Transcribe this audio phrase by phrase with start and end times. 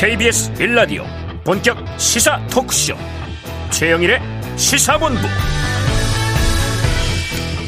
[0.00, 1.02] KBS 빌라디오
[1.42, 2.94] 본격 시사 토크쇼.
[3.70, 4.20] 최영일의
[4.54, 5.18] 시사본부.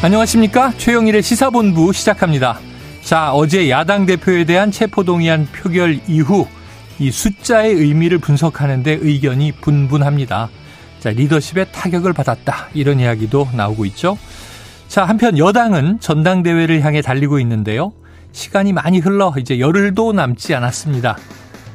[0.01, 0.71] 안녕하십니까?
[0.79, 2.61] 최영일의 시사본부 시작합니다.
[3.03, 6.47] 자 어제 야당 대표에 대한 체포동의안 표결 이후
[7.01, 10.51] 이 숫자의 의미를 분석하는데 의견이 분분합니다.
[11.01, 12.69] 자 리더십에 타격을 받았다.
[12.75, 14.17] 이런 이야기도 나오고 있죠.
[14.87, 17.93] 자 한편 여당은 전당대회를 향해 달리고 있는데요.
[18.31, 21.17] 시간이 많이 흘러 이제 열흘도 남지 않았습니다.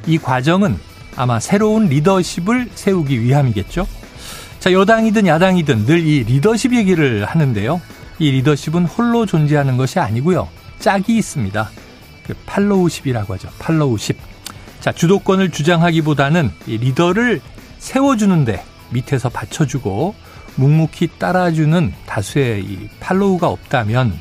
[0.06, 0.78] 이 과정은
[1.16, 3.86] 아마 새로운 리더십을 세우기 위함이겠죠.
[4.60, 7.80] 자, 여당이든 야당이든 늘 이 리더십 얘기를 하는데요.
[8.18, 10.48] 이 리더십은 홀로 존재하는 것이 아니고요.
[10.78, 11.70] 짝이 있습니다.
[12.26, 13.48] 그 팔로우십이라고 하죠.
[13.58, 14.16] 팔로우십.
[14.80, 17.40] 자, 주도권을 주장하기보다는 이 리더를
[17.78, 20.14] 세워주는데 밑에서 받쳐주고
[20.56, 24.18] 묵묵히 따라주는 다수의 이 팔로우가 없다면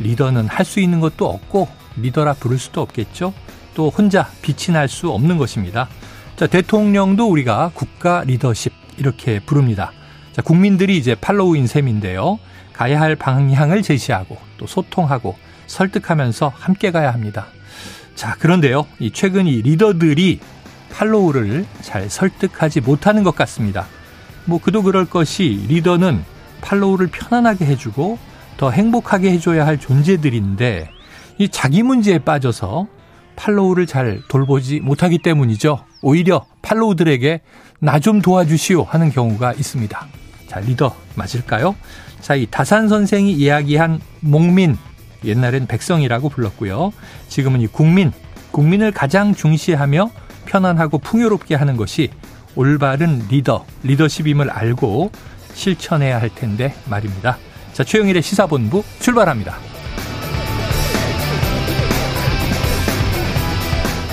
[0.00, 3.34] 리더는 할 수 있는 것도 없고 리더라 부를 수도 없겠죠.
[3.74, 5.88] 또 혼자 빛이 날 수 없는 것입니다.
[6.36, 9.92] 자, 대통령도 우리가 국가 리더십 이렇게 부릅니다.
[10.32, 12.38] 자, 국민들이 이제 팔로우인 셈인데요.
[12.72, 17.46] 가야 할 방향을 제시하고 또 소통하고 설득하면서 함께 가야 합니다.
[18.14, 18.86] 자, 그런데요.
[18.98, 20.40] 이 최근 이 리더들이
[20.92, 23.86] 팔로우를 잘 설득하지 못하는 것 같습니다.
[24.44, 26.22] 뭐 그도 그럴 것이 리더는
[26.60, 28.18] 팔로우를 편안하게 해주고
[28.56, 30.90] 더 행복하게 해줘야 할 존재들인데
[31.38, 32.86] 이 자기 문제에 빠져서
[33.36, 35.84] 팔로우를 잘 돌보지 못하기 때문이죠.
[36.02, 37.40] 오히려 팔로우들에게
[37.80, 40.06] 나 좀 도와주시오 하는 경우가 있습니다.
[40.46, 41.74] 자, 리더 맞을까요?
[42.20, 44.76] 자, 이 다산 선생이 이야기한 목민,
[45.24, 46.92] 옛날엔 백성이라고 불렀고요.
[47.28, 48.12] 지금은 이 국민,
[48.52, 50.10] 국민을 가장 중시하며
[50.44, 52.10] 편안하고 풍요롭게 하는 것이
[52.54, 55.10] 올바른 리더, 리더십임을 알고
[55.54, 57.38] 실천해야 할 텐데 말입니다.
[57.72, 59.56] 자, 최영일의 시사본부 출발합니다.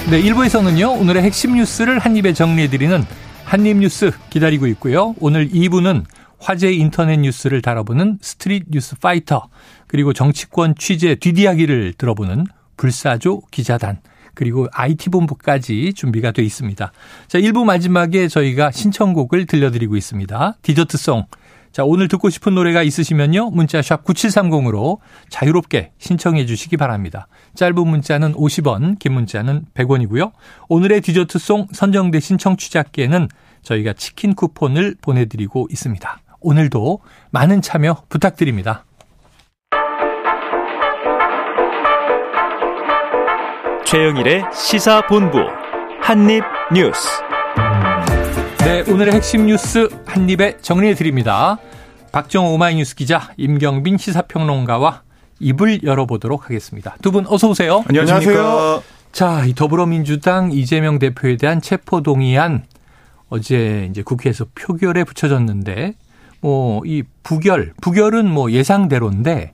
[0.10, 3.04] 네, 1부에서는요, 오늘의 핵심 뉴스를 한입에 정리해드리는
[3.46, 5.14] 한입뉴스 기다리고 있고요.
[5.20, 6.04] 오늘 2부는
[6.40, 9.50] 화제 인터넷 뉴스를 다뤄보는 스트릿 뉴스 파이터,
[9.86, 14.00] 그리고 정치권 취재 뒷이야기를 들어보는 불사조 기자단,
[14.34, 16.92] 그리고 IT본부까지 준비가 돼 있습니다.
[17.28, 20.58] 자, 1부 마지막에 저희가 신청곡을 들려드리고 있습니다.
[20.64, 21.26] 디저트송.
[21.72, 23.52] 자, 오늘 듣고 싶은 노래가 있으시면요.
[23.52, 25.00] 문자샵 9730으로
[25.30, 27.28] 자유롭게 신청해 주시기 바랍니다.
[27.56, 30.32] 짧은 문자는 50원, 긴 문자는 100원이고요.
[30.68, 33.28] 오늘의 디저트송 선정되신 청취자께는
[33.62, 36.20] 저희가 치킨 쿠폰을 보내드리고 있습니다.
[36.42, 37.00] 오늘도
[37.32, 38.86] 많은 참여 부탁드립니다.
[43.86, 45.40] 최영일의 시사본부
[46.02, 47.10] 한입뉴스
[48.70, 51.58] 네, 오늘의 핵심 뉴스 한입에 정리해 드립니다.
[52.12, 55.02] 박정호 오마이뉴스 기자, 임경빈 시사평론가와
[55.40, 56.96] 입을 열어보도록 하겠습니다.
[57.02, 57.84] 두 분 어서 오세요.
[57.88, 58.84] 안녕하세요.
[59.12, 62.64] 자, 이 더불어민주당 이재명 대표에 대한 체포 동의안
[63.30, 65.96] 어제 이제 국회에서 표결에 붙여졌는데
[66.42, 69.54] 뭐 이 부결, 부결은 뭐 예상대로인데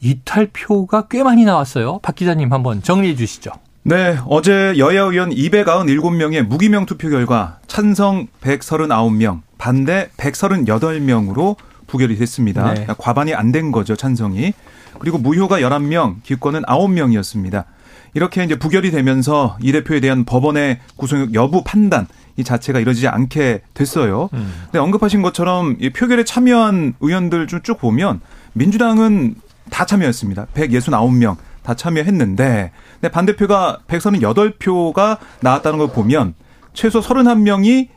[0.00, 1.98] 이탈표가 꽤 많이 나왔어요.
[2.02, 3.50] 박 기자님 한번 정리해 주시죠.
[3.84, 11.56] 네, 어제 여야 의원 297명의 무기명 투표 결과 찬성 139명, 반대 138명으로
[11.86, 12.74] 부결이 됐습니다.
[12.74, 12.86] 네.
[12.98, 14.52] 과반이 안 된 거죠, 찬성이.
[14.98, 17.64] 그리고 무효가 11명, 기권은 9명이었습니다.
[18.14, 22.06] 이렇게 이제 부결이 되면서 이 대표에 대한 법원의 구속력 여부 판단
[22.36, 24.28] 이 자체가 이루어지지 않게 됐어요.
[24.34, 24.52] 음.
[24.64, 28.20] 근데 언급하신 것처럼 이 표결에 참여한 의원들 좀 쭉 보면
[28.52, 29.36] 민주당은
[29.70, 30.48] 다 참여했습니다.
[30.54, 31.36] 169명
[31.68, 36.32] 다 참여했는데 근데 반대표가 138표가 나왔다는 걸 보면
[36.72, 37.88] 최소 31명이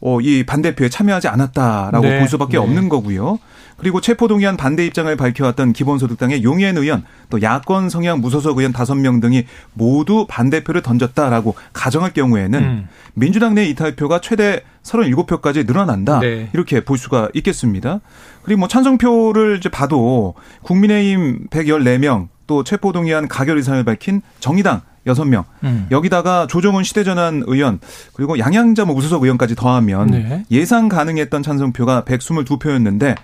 [0.00, 2.20] 어, 이 반대표에 참여하지 않았다라고 네.
[2.20, 2.58] 볼 수밖에 네.
[2.58, 3.40] 없는 거고요.
[3.76, 9.44] 그리고 체포동의안 반대 입장을 밝혀왔던 기본소득당의 용해인 의원, 또 야권 성향 무소속 의원 5명 등이
[9.72, 12.88] 모두 반대표를 던졌다라고 가정할 경우에는 음.
[13.14, 16.20] 민주당 내 이탈표가 최대 37표까지 늘어난다.
[16.20, 16.50] 네.
[16.52, 18.00] 이렇게 볼 수가 있겠습니다.
[18.42, 25.44] 그리고 뭐 찬성표를 이제 봐도 국민의힘 114명, 또 체포동의안 가결 의사를 밝힌 정의당 6명.
[25.62, 25.86] 음.
[25.92, 27.78] 여기다가 조정훈 시대전환 의원
[28.14, 30.44] 그리고 양양자 뭐 우수석 의원까지 더하면 네.
[30.50, 33.14] 예상 가능했던 찬성표가 122표였는데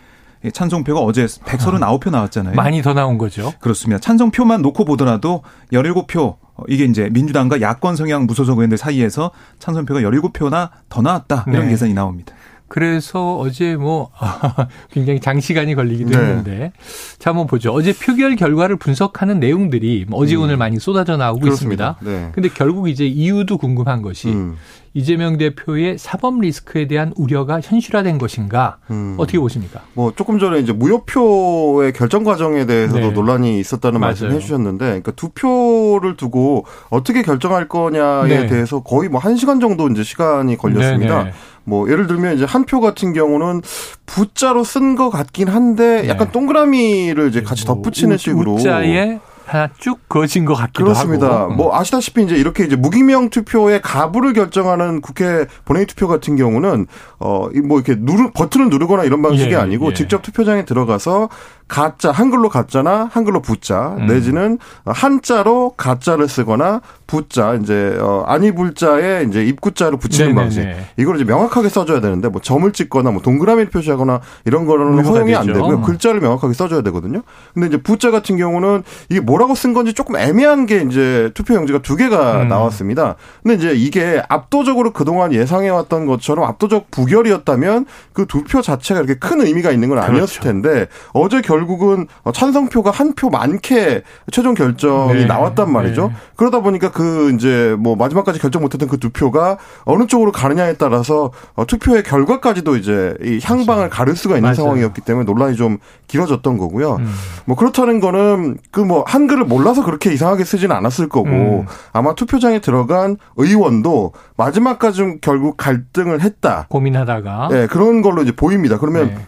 [0.53, 2.55] 찬성표가 어제 139표 나왔잖아요.
[2.55, 3.53] 많이 더 나온 거죠.
[3.61, 3.99] 그렇습니다.
[3.99, 5.43] 찬성표만 놓고 보더라도
[5.73, 6.37] 17표
[6.69, 11.47] 이게 이제 민주당과 야권 성향 무소속 의원들 사이에서 찬성표가 17표나 더 나왔다.
[11.49, 11.71] 이런 네.
[11.71, 12.35] 계산이 나옵니다.
[12.75, 14.11] 그래서 어제 뭐
[14.91, 16.17] 굉장히 장시간이 걸리기도 네.
[16.17, 16.73] 했는데
[17.21, 17.73] 자 한번 보죠.
[17.73, 20.41] 어제 표결 결과를 분석하는 내용들이 뭐 어제 음.
[20.41, 21.99] 오늘 많이 쏟아져 나오고 그렇습니다.
[22.00, 22.25] 있습니다.
[22.26, 22.32] 네.
[22.32, 24.56] 근데 결국 이제 이유도 궁금한 것이 음.
[24.96, 29.17] 이재명 대표의 사법 리스크에 대한 우려가 현실화된 것인가 음.
[29.19, 29.81] 어떻게 보십니까?
[29.94, 33.11] 뭐 조금 전에 이제 무효표의 결정 과정에 대해서도 네.
[33.11, 38.46] 논란이 있었다는 말씀 해주셨는데, 그러니까 두 표를 두고 어떻게 결정할 거냐에 네.
[38.46, 41.19] 대해서 거의 뭐 한 시간 정도 이제 시간이 걸렸습니다.
[41.19, 41.31] 네네.
[41.31, 41.37] 네.
[41.64, 43.62] 뭐 예를 들면 이제 한 표 같은 경우는
[44.06, 46.08] 부자로 쓴 것 같긴 한데 네.
[46.08, 51.26] 약간 동그라미를 이제 같이 뭐 덧붙이는 식으로 우자에 하나 쭉 그어진 것 같기도 그렇습니다.
[51.26, 51.52] 하고.
[51.52, 51.56] 음.
[51.56, 56.87] 뭐 아시다시피 이제 이렇게 이제 무기명 투표의 가부를 결정하는 국회 본회의 투표 같은 경우는
[57.19, 59.94] 어뭐 이렇게 누르 버튼을 누르거나 이런 방식이 예, 아니고 예.
[59.94, 61.29] 직접 투표장에 들어가서
[61.66, 64.06] 가짜 한글로 가짜나 한글로 부자 음.
[64.06, 70.40] 내지는 한자로 가짜를 쓰거나 부자 이제 어 아니 불자에 이제 입구자로 붙이는 네네네.
[70.43, 75.34] 방식 이걸 이제 명확하게 써줘야 되는데 뭐 점을 찍거나 뭐 동그라미를 표시하거나 이런 거는 허용이
[75.34, 77.22] 안 되고요 글자를 명확하게 써줘야 되거든요.
[77.55, 81.81] 근데 이제 부자 같은 경우는 이게 뭐라고 쓴 건지 조금 애매한 게 이제 투표 용지가
[81.81, 82.49] 두 개가 음.
[82.49, 83.16] 나왔습니다.
[83.43, 89.40] 근데 이제 이게 압도적으로 그동안 예상해왔던 것처럼 압도적 부결이었다면 그 두 표 자체가 이렇게 큰
[89.40, 90.43] 의미가 있는 건 아니었을 그렇죠.
[90.43, 94.02] 텐데 어제 결 결국은 찬성표가 한 표 많게
[94.32, 95.24] 최종 결정이 네.
[95.26, 96.08] 나왔단 말이죠.
[96.08, 96.14] 네.
[96.36, 101.30] 그러다 보니까 그 이제 뭐 마지막까지 결정 못했던 그 두 표가 어느 쪽으로 가느냐에 따라서
[101.54, 104.54] 어, 투표의 결과까지도 이제 이 향방을 가를 수가 있는 맞아요.
[104.56, 105.78] 상황이었기 때문에 논란이 좀
[106.08, 106.96] 길어졌던 거고요.
[106.96, 107.12] 음.
[107.44, 111.66] 뭐 그렇다는 거는 그 뭐 한글을 몰라서 그렇게 이상하게 쓰지는 않았을 거고 음.
[111.92, 116.66] 아마 투표장에 들어간 의원도 마지막까지 좀 결국 갈등을 했다.
[116.68, 117.48] 고민하다가.
[117.50, 118.78] 네, 그런 걸로 이제 보입니다.
[118.78, 119.18] 그러면 네.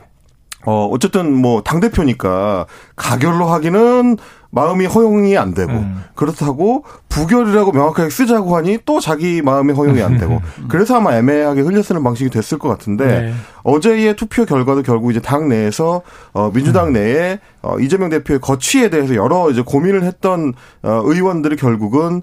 [0.67, 2.67] 어, 어쨌든 뭐, 당대표니까
[2.97, 4.19] 가결로 하기는
[4.51, 6.03] 마음이 허용이 안 되고, 음.
[6.15, 11.83] 그렇다고 부결이라고 명확하게 쓰자고 하니 또 자기 마음이 허용이 안 되고, 그래서 아마 애매하게 흘려
[11.83, 13.33] 쓰는 방식이 됐을 것 같은데, 네.
[13.63, 16.03] 어제의 투표 결과도 결국 이제 당 내에서,
[16.33, 16.93] 어, 민주당 음.
[16.95, 20.53] 내에, 어, 이재명 대표의 거취에 대해서 여러 이제 고민을 했던,
[20.83, 22.23] 어, 의원들이 결국은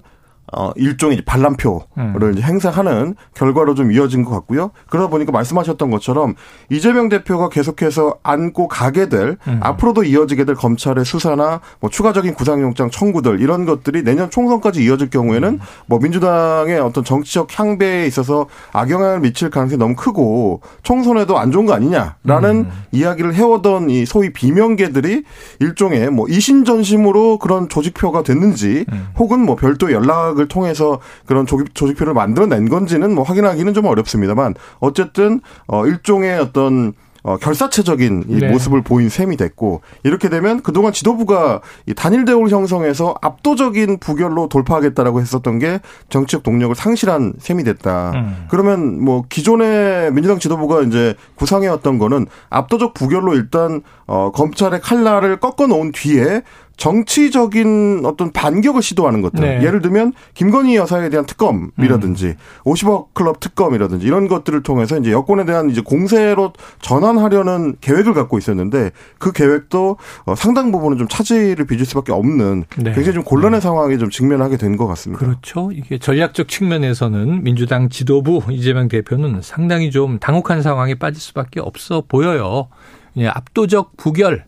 [0.56, 2.38] 어, 일종의 반란표를 음.
[2.38, 4.70] 행사하는 결과로 좀 이어진 것 같고요.
[4.88, 6.34] 그러다 보니까 말씀하셨던 것처럼
[6.70, 9.60] 이재명 대표가 계속해서 안고 가게 될 음.
[9.62, 15.48] 앞으로도 이어지게 될 검찰의 수사나 뭐 추가적인 구상영장 청구들 이런 것들이 내년 총선까지 이어질 경우에는
[15.48, 15.60] 음.
[15.86, 21.74] 뭐 민주당의 어떤 정치적 향배에 있어서 악영향을 미칠 가능성이 너무 크고 총선에도 안 좋은 거
[21.74, 22.70] 아니냐라는 음.
[22.92, 25.24] 이야기를 해오던 이 소위 비명계들이
[25.60, 29.08] 일종의 뭐 이신전심으로 그런 조직표가 됐는지 음.
[29.18, 34.54] 혹은 뭐 별도 연락을 조직을 통해서 그런 조직, 조직표를 만들어낸 건지는 뭐 확인하기는 좀 어렵습니다만
[34.80, 36.92] 어쨌든 어 일종의 어떤
[37.26, 38.48] 어, 결사체적인 이 네.
[38.50, 45.22] 모습을 보인 셈이 됐고 이렇게 되면 그동안 지도부가 이 단일 대우를 형성해서 압도적인 부결로 돌파하겠다라고
[45.22, 45.80] 했었던 게
[46.10, 48.12] 정치적 동력을 상실한 셈이 됐다.
[48.14, 48.46] 음.
[48.50, 55.66] 그러면 뭐 기존의 민주당 지도부가 이제 구상해왔던 거는 압도적 부결로 일단 어, 검찰의 칼날을 꺾어
[55.66, 56.42] 놓은 뒤에
[56.76, 59.40] 정치적인 어떤 반격을 시도하는 것들.
[59.40, 59.64] 네.
[59.64, 62.34] 예를 들면 김건희 여사에 대한 특검이라든지 음.
[62.64, 68.90] 50억 클럽 특검이라든지 이런 것들을 통해서 이제 여권에 대한 이제 공세로 전환하려는 계획을 갖고 있었는데
[69.18, 72.92] 그 계획도 어, 상당 부분은 좀 차질을 빚을 수밖에 없는 네.
[72.92, 73.60] 굉장히 좀 곤란한 네.
[73.60, 75.24] 상황에 좀 직면하게 된 것 같습니다.
[75.24, 75.70] 그렇죠.
[75.72, 82.68] 이게 전략적 측면에서는 민주당 지도부 이재명 대표는 상당히 좀 당혹한 상황에 빠질 수밖에 없어 보여요.
[83.16, 84.44] 압도적 부결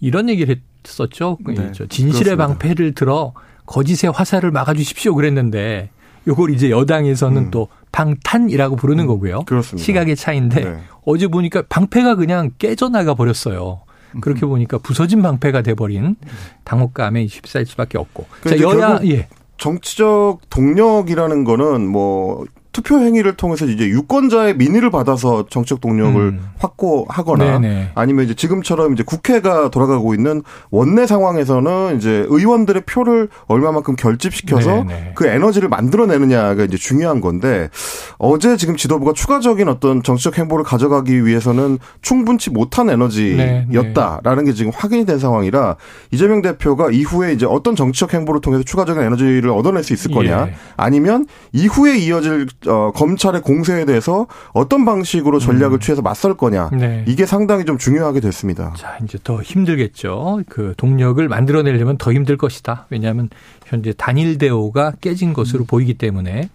[0.00, 1.38] 이런 얘기를 했 썼죠.
[1.46, 2.46] 네, 진실의 그렇습니다.
[2.46, 3.32] 방패를 들어
[3.66, 5.90] 거짓의 화살을 막아주십시오 그랬는데
[6.26, 7.50] 요걸 이제 여당에서는 음.
[7.50, 9.08] 또 방탄이라고 부르는 음.
[9.08, 9.42] 거고요.
[9.44, 9.84] 그렇습니다.
[9.84, 10.78] 시각의 차이인데 네.
[11.04, 13.80] 어제 보니까 방패가 그냥 깨져나가 버렸어요.
[14.20, 14.50] 그렇게 음.
[14.50, 16.16] 보니까 부서진 방패가 돼버린
[16.64, 18.26] 당혹감에 휩싸일 수밖에 없고.
[18.48, 19.28] 자, 여야 예.
[19.58, 22.44] 정치적 동력이라는 거는 뭐
[22.78, 26.48] 투표 행위를 통해서 이제 유권자의 민의를 받아서 정책 동력을 음.
[26.58, 27.90] 확고하거나 네네.
[27.96, 35.12] 아니면 이제 지금처럼 이제 국회가 돌아가고 있는 원내 상황에서는 이제 의원들의 표를 얼마만큼 결집시켜서 네네.
[35.16, 37.68] 그 에너지를 만들어내느냐가 이제 중요한 건데
[38.16, 45.04] 어제 지금 지도부가 추가적인 어떤 정치적 행보를 가져가기 위해서는 충분치 못한 에너지였다라는 게 지금 확인이
[45.04, 45.74] 된 상황이라
[46.12, 50.54] 이재명 대표가 이후에 이제 어떤 정치적 행보를 통해서 추가적인 에너지를 얻어낼 수 있을 거냐 예.
[50.76, 55.80] 아니면 이후에 이어질 어, 검찰의 공세에 대해서 어떤 방식으로 전략을 음.
[55.80, 57.04] 취해서 맞설 거냐 네.
[57.06, 58.74] 이게 상당히 좀 중요하게 됐습니다.
[58.76, 60.42] 자 이제 더 힘들겠죠.
[60.48, 62.86] 그 동력을 만들어내려면 더 힘들 것이다.
[62.90, 63.28] 왜냐하면
[63.66, 65.66] 현재 단일 대오가 깨진 것으로 음.
[65.66, 66.50] 보이기 때문에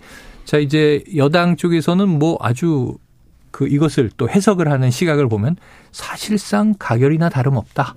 [0.46, 2.98] 자 이제 여당 쪽에서는 뭐 아주
[3.52, 5.56] 그 이것을 또 해석을 하는 시각을 보면
[5.92, 7.96] 사실상 가결이나 다름없다.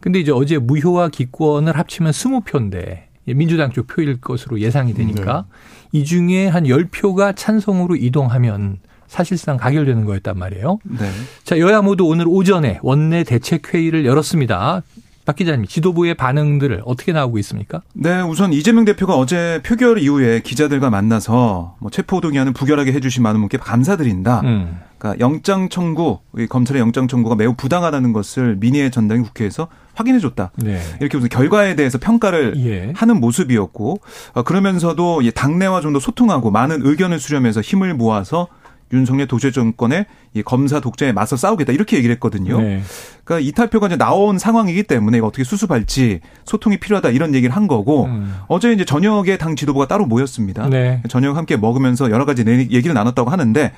[0.00, 5.83] 근데 이제 어제 무효와 기권을 합치면 20표인데 민주당 쪽 표일 것으로 예상이 되니까 네.
[5.94, 10.80] 이 중에 한 10표가 찬성으로 이동하면 사실상 가결되는 거였단 말이에요.
[10.82, 11.08] 네.
[11.44, 14.82] 자, 여야 모두 오늘 오전에 원내 대책회의를 열었습니다.
[15.24, 17.82] 박 기자님, 지도부의 반응들을 어떻게 나오고 있습니까?
[17.92, 23.56] 네, 우선 이재명 대표가 어제 표결 이후에 기자들과 만나서 뭐 체포동의안을 부결하게 해주신 많은 분께
[23.56, 24.40] 감사드린다.
[24.40, 24.80] 음.
[25.04, 30.50] 그러니까 영장 청구, 검찰의 영장 청구가 매우 부당하다는 것을 민의의 전당이 국회에서 확인해 줬다.
[30.56, 30.80] 네.
[30.98, 32.92] 이렇게 무슨 결과에 대해서 평가를 예.
[32.96, 34.00] 하는 모습이었고
[34.32, 38.48] 어, 그러면서도 당내와 좀 더 소통하고 많은 의견을 수렴해서 힘을 모아서
[38.92, 42.60] 윤석열 도시 정권의 이 검사 독재에 맞서 싸우겠다 이렇게 얘기를 했거든요.
[42.60, 42.82] 네.
[43.22, 48.34] 그러니까 이탈표가 이제 나온 상황이기 때문에 어떻게 수습할지 소통이 필요하다 이런 얘기를 한 거고 음.
[48.48, 50.68] 어제 이제 저녁에 당 지도부가 따로 모였습니다.
[50.68, 51.02] 네.
[51.08, 53.72] 저녁 함께 먹으면서 여러 가지 얘기를 나눴다고 하는데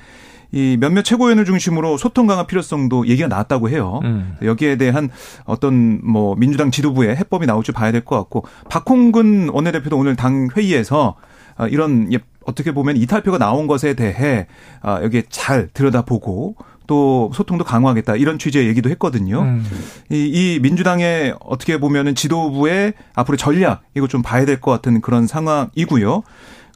[0.51, 3.99] 이 몇몇 최고위원을 중심으로 소통 강화 필요성도 얘기가 나왔다고 해요.
[4.03, 4.35] 음.
[4.41, 5.09] 여기에 대한
[5.45, 11.15] 어떤 뭐 민주당 지도부의 해법이 나올지 봐야 될 것 같고 박홍근 원내대표도 오늘 당 회의에서
[11.57, 12.09] 아, 이런
[12.45, 14.47] 어떻게 보면 이탈표가 나온 것에 대해
[14.81, 19.41] 아, 여기에 잘 들여다보고 또 소통도 강화하겠다 이런 취지의 얘기도 했거든요.
[19.41, 19.65] 음.
[20.09, 20.15] 이,
[20.55, 26.23] 이 민주당의 어떻게 보면은 지도부의 앞으로 전략 이거 좀 봐야 될 것 같은 그런 상황이고요.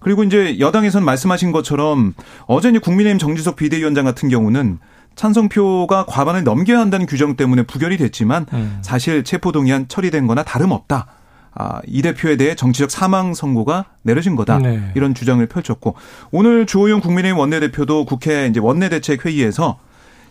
[0.02, 2.14] 그리고 이제 여당에서는 말씀하신 것처럼
[2.48, 4.80] 어제 이제 국민의힘 정지석 비대위원장 같은 경우는
[5.16, 8.80] 찬성표가 과반을 넘겨야 한다는 규정 때문에 부결이 됐지만 음.
[8.82, 11.08] 사실 체포동의안 처리된 거나 다름없다.
[11.54, 14.58] 아, 이 대표에 대해 정치적 사망 선고가 내려진 거다.
[14.60, 14.92] 네.
[14.96, 15.96] 이런 주장을 펼쳤고
[16.32, 19.78] 오늘 주호영 국민의힘 원내대표도 국회 이제 원내대책 회의에서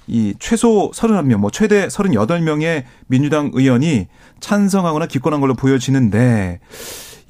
[0.07, 4.09] 이 최소 31명, 뭐 최대 38명의 민주당 의원이
[4.41, 6.59] 찬성하거나 기권한 걸로 보여지는데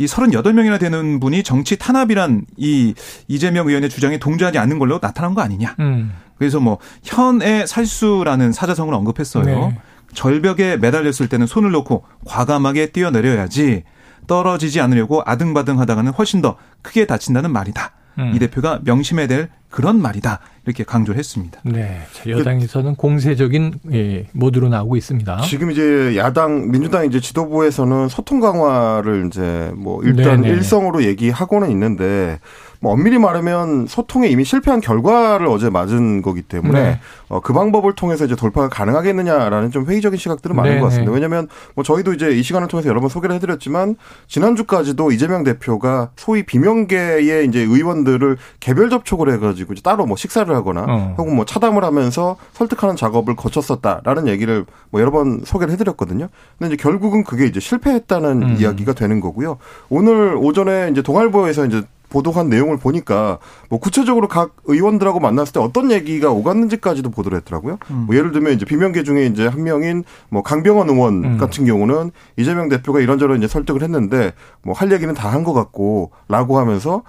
[0.01, 2.95] 이 38명이나 되는 분이 정치 탄압이란 이
[3.29, 5.77] 이재명 의원의 주장에 동조하지 않는 걸로 나타난 거 아니냐.
[5.79, 6.15] 음.
[6.39, 9.45] 그래서 뭐 현의 살수라는 사자성어를 언급했어요.
[9.45, 9.79] 네.
[10.15, 13.85] 절벽에 매달렸을 때는 손을 놓고 과감하게 뛰어내려야지
[14.27, 17.93] 떨어지지 않으려고 아등바등 하다가는 훨씬 더 크게 다친다는 말이다.
[18.21, 18.33] 음.
[18.35, 20.41] 이 대표가 명심해야 될 그런 말이다.
[20.67, 21.61] 이렇게 강조를 했습니다.
[21.65, 22.01] 네.
[22.27, 25.41] 여당에서는 공세적인 예, 모드로 나오고 있습니다.
[25.43, 30.55] 지금 이제 야당, 민주당 이제 지도부에서는 소통 강화를 이제 뭐 일단 네네.
[30.55, 32.41] 일성으로 얘기하고는 있는데
[32.81, 37.01] 뭐 엄밀히 말하면 소통에 이미 실패한 결과를 어제 맞은 거기 때문에 네.
[37.29, 40.81] 어, 그 방법을 통해서 이제 돌파가 가능하겠느냐라는 좀 회의적인 시각들은 많은 네네.
[40.81, 41.13] 것 같습니다.
[41.13, 43.97] 왜냐하면 뭐 저희도 이제 이 시간을 통해서 여러 번 소개를 해드렸지만
[44.29, 50.87] 지난주까지도 이재명 대표가 소위 비명계의 이제 의원들을 개별 접촉을 해가지고 이제 따로 뭐 식사를 하거나
[50.89, 51.15] 어.
[51.19, 56.29] 혹은 뭐 차담을 하면서 설득하는 작업을 거쳤었다라는 얘기를 뭐 여러 번 소개를 해드렸거든요.
[56.59, 58.57] 근데 이제 결국은 그게 이제 실패했다는 음.
[58.59, 59.59] 이야기가 되는 거고요.
[59.91, 63.39] 오늘 오전에 이제 동아일보에서 이제 보도한 내용을 보니까
[63.71, 67.79] 뭐 구체적으로 각 의원들하고 만났을 때 어떤 얘기가 오갔는지까지도 보도를 했더라고요.
[67.91, 68.05] 음.
[68.07, 71.39] 뭐 예를 들면 이제 비명계 중에 이제 한 명인 뭐 강병원 의원 음.
[71.39, 76.59] 같은 경우는 이재명 대표가 이런저런 이제 설득을 했는데 뭐 할 얘기는 다 한 것 같고라고
[76.59, 77.03] 하면서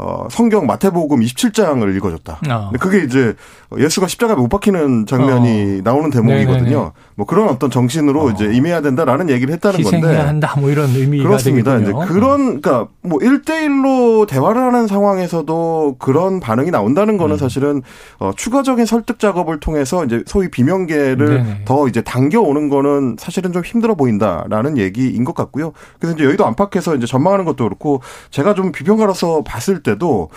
[0.00, 2.40] 어, 성경 마태복음 27장을 읽어줬다.
[2.48, 2.70] 어.
[2.78, 3.34] 그게 이제
[3.76, 5.80] 예수가 십자가에 못 박히는 장면이 어.
[5.82, 6.70] 나오는 대목이거든요.
[6.70, 6.90] 네네네.
[7.16, 8.30] 뭐 그런 어떤 정신으로 어.
[8.30, 9.96] 이제 임해야 된다라는 얘기를 했다는 건데.
[9.96, 11.76] 희생해야 한다 뭐 이런 의미가 그렇습니다.
[11.78, 12.04] 되겠군요.
[12.04, 17.38] 이제 그런 그러니까 뭐 1대1로 대화를 하는 상황에서도 그런 반응이 나온다는 거는 음.
[17.38, 17.82] 사실은
[18.20, 21.62] 어, 추가적인 설득 작업을 통해서 이제 소위 비명계를 네네.
[21.64, 25.72] 더 이제 당겨 오는 거는 사실은 좀 힘들어 보인다라는 얘기인 것 같고요.
[25.98, 28.00] 그래서 이제 여의도 안팎에서 이제 전망하는 것도 그렇고
[28.30, 30.28] 제가 좀 비평가로서 봤을 때도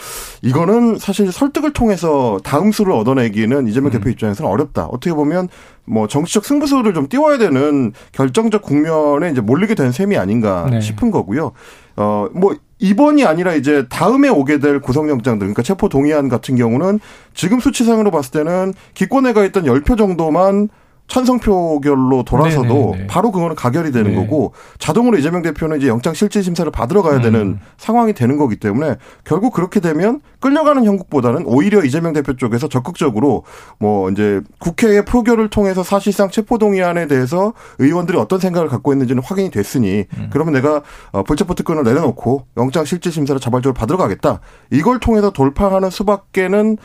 [0.42, 3.92] 이거는 사실 설득을 통해서 다음 수를 얻어내기는 이재명 음.
[3.92, 4.86] 대표 입장에서는 어렵다.
[4.86, 5.50] 어떻게 보면
[5.86, 10.80] 뭐 정치적 승부수를 좀 띄워야 되는 결정적 국면에 이제 몰리게 된 셈이 아닌가 네.
[10.80, 11.52] 싶은 거고요.
[11.98, 17.00] 어, 뭐, 이번이 아니라 이제 다음에 오게 될 구속영장들, 그러니까 체포 동의안 같은 경우는
[17.36, 20.70] 지금 수치상으로 봤을 때는 기권회가 있던 10표 정도만
[21.12, 22.92] 찬성표결로 돌아서도 네네네.
[22.92, 23.08] 네, 네.
[23.08, 24.16] 바로 그거는 가결이 되는 네.
[24.16, 27.60] 거고 자동으로 이재명 대표는 이제 영장 실질 심사를 받으러 가야 되는 음.
[27.78, 33.44] 상황이 되는 거기 때문에 결국 그렇게 되면 끌려가는 형국보다는 오히려 이재명 대표 쪽에서 적극적으로
[33.78, 40.06] 뭐 이제 국회의 표결을 통해서 사실상 체포동의안에 대해서 의원들이 어떤 생각을 갖고 있는지는 확인이 됐으니
[40.18, 40.30] 음.
[40.32, 44.40] 그러면 내가 어, 불체포 특권을 내려놓고 영장 실질 심사를 자발적으로 받으러 가겠다
[44.72, 46.78] 이걸 통해서 돌파하는 수밖에는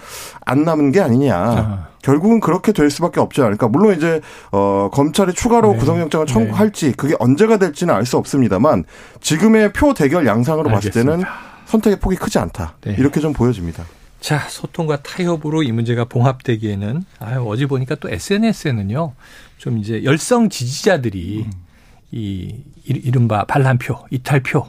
[0.45, 1.37] 안 남은 게 아니냐.
[1.37, 1.96] 아.
[2.07, 3.67] 결국은 그렇게 될 수밖에 없지 않을까.
[3.67, 4.21] 물론 이제
[4.53, 5.79] 어 검찰이 추가로 네.
[5.79, 6.33] 구속영장을 네.
[6.33, 8.85] 청구할지 그게 언제가 될지는 알 수 없습니다만
[9.21, 11.11] 지금의 표 대결 양상으로 알겠습니다.
[11.11, 11.25] 봤을 때는
[11.65, 12.77] 선택의 폭이 크지 않다.
[12.83, 12.95] 네.
[12.97, 13.85] 이렇게 좀 보여집니다.
[14.21, 19.15] 자, 소통과 타협으로 이 문제가 봉합되기에는 아유, 어제 보니까 또 SNS에는요.
[19.59, 21.53] 좀 이제 열성 지지자들이 음.
[22.13, 24.65] 이 이른바 반란표, 이탈표,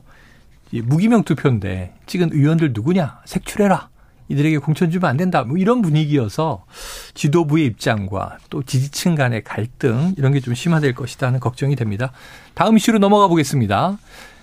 [0.86, 3.20] 무기명 투표인데 찍은 의원들 누구냐?
[3.26, 3.90] 색출해라.
[4.30, 5.44] 이들에게 공천 주면 안 된다.
[5.44, 6.66] 뭐 이런 분위기여서
[7.14, 12.12] 지도부의 입장과 또 지지층 간의 갈등 이런 게 좀 심화될 것이다 는 걱정이 됩니다.
[12.54, 13.98] 다음 이슈로 넘어가 보겠습니다.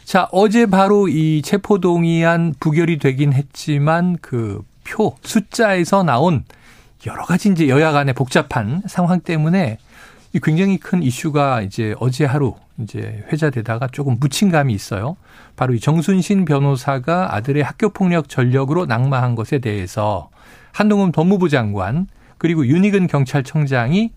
[0.04, 6.44] 자, 어제 바로 이 체포동의안 부결이 되긴 했지만 그 표 숫자에서 나온
[7.06, 9.78] 여러 가지 이제 여야 간의 복잡한 상황 때문에
[10.42, 15.16] 굉장히 큰 이슈가 이제 어제 하루 이제 회자되다가 조금 묻힌 감이 있어요.
[15.56, 20.30] 바로 이 정순신 변호사가 아들의 학교 폭력 전력으로 낙마한 것에 대해서
[20.72, 24.10] 한동훈 법무부 장관 그리고 윤희근 경찰청장이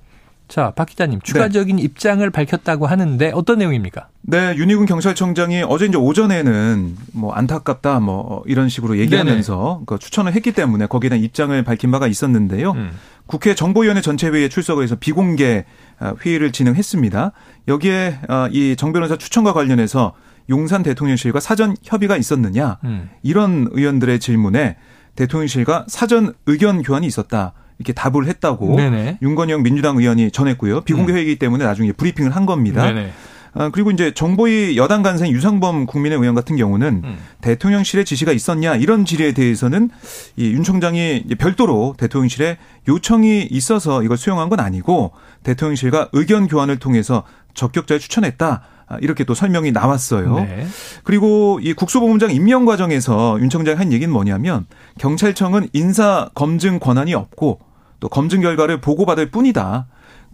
[0.47, 1.81] 자, 박 기자님, 추가적인 네.
[1.81, 4.07] 입장을 밝혔다고 하는데 어떤 내용입니까?
[4.21, 10.53] 네, 윤희군 경찰청장이 어제 이제 오전에는 뭐 안타깝다 뭐 이런 식으로 얘기하면서 그 추천을 했기
[10.53, 12.71] 때문에 거기에 대한 입장을 밝힌 바가 있었는데요.
[12.71, 12.91] 음.
[13.25, 15.86] 국회 정보위원회 전체회의에 출석을 해서 비공개 아,
[16.25, 17.31] 회의를 진행했습니다.
[17.67, 20.13] 여기에 아, 이정 변호사 추천과 관련해서
[20.49, 23.09] 용산 대통령실과 사전 협의가 있었느냐 음.
[23.23, 24.77] 이런 의원들의 질문에
[25.15, 27.53] 대통령실과 사전 의견 교환이 있었다.
[27.79, 29.19] 이렇게 답을 했다고 네네.
[29.21, 30.81] 윤건영 민주당 의원이 전했고요.
[30.81, 31.17] 비공개 음.
[31.17, 32.83] 회의이기 때문에 나중에 브리핑을 한 겁니다.
[32.83, 33.11] 네네.
[33.57, 37.17] 아, 그리고 이제 정보위 여당 간생 유상범 국민의 의원 같은 경우는 음.
[37.41, 39.89] 대통령실의 지시가 있었냐 이런 질의에 대해서는
[40.35, 45.11] 이윤 총장이 별도로 대통령실에 요청이 있어서 이걸 수용한 건 아니고
[45.43, 47.23] 대통령실과 의견 교환을 통해서
[47.53, 48.61] 적격자를 추천했다.
[48.89, 50.35] 아, 이렇게 또 설명이 나왔어요.
[50.35, 50.65] 네.
[51.03, 54.65] 그리고 이 국수본부장 임명 과정에서 윤 총장이 한 얘기는 뭐냐면
[54.97, 57.59] 경찰청은 인사 검증 권한이 없고
[57.99, 59.87] 또 검증 결과를 보고받을 뿐이다.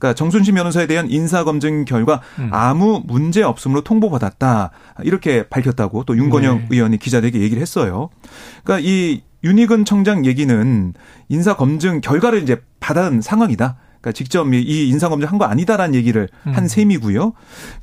[0.04, 2.50] 그러니까 정순신 변호사에 대한 인사 검증 결과 음.
[2.52, 4.72] 아무 문제 없음으로 통보받았다.
[5.04, 6.68] 이렇게 밝혔다고 또 윤건영 네.
[6.72, 8.10] 의원이 기자들에게 얘기를 했어요.
[8.66, 10.94] 그러니까 이 윤희근 청장 얘기는
[11.30, 13.78] 인사 검증 결과를 이제 받은 상황이다.
[14.02, 16.52] 그러니까 직접 이 인사 검증 한 거 아니다라는 얘기를 음.
[16.52, 17.32] 한 셈이고요.